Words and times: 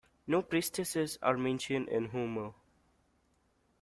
No 0.25 0.41
priestesses 0.41 1.19
are 1.21 1.37
mentioned 1.37 1.87
in 1.89 2.05
Homer. 2.09 2.53